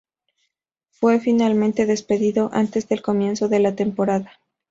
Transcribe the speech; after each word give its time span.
Fue 0.89 1.19
finalmente 1.19 1.85
despedido 1.85 2.49
antes 2.53 2.89
del 2.89 3.03
comienzo 3.03 3.49
de 3.49 3.59
la 3.59 3.75
temporada. 3.75 4.31